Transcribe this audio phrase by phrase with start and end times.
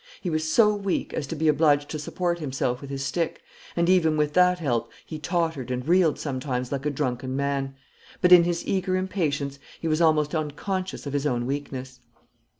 [0.19, 3.43] He was so weak as to be obliged to support himself with his stick;
[3.75, 7.75] and even with that help he tottered and reeled sometimes like a drunken man.
[8.19, 11.99] But, in his eager impatience, he was almost unconscious of his own weakness.